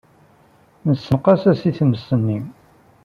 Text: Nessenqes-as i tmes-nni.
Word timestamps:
Nessenqes-as 0.87 1.61
i 1.69 1.69
tmes-nni. 1.77 2.39